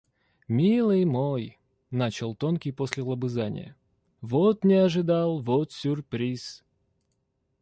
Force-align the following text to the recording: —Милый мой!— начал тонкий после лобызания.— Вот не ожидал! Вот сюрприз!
—Милый 0.57 1.05
мой!— 1.05 1.59
начал 1.99 2.33
тонкий 2.33 2.71
после 2.71 3.03
лобызания.— 3.03 3.75
Вот 4.21 4.63
не 4.63 4.73
ожидал! 4.83 5.39
Вот 5.43 5.71
сюрприз! 5.73 6.63